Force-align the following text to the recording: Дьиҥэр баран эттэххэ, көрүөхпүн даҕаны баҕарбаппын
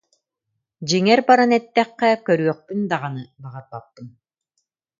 Дьиҥэр 0.87 1.19
баран 1.27 1.51
эттэххэ, 1.57 2.09
көрүөхпүн 2.25 2.79
даҕаны 2.89 3.23
баҕарбаппын 3.41 4.07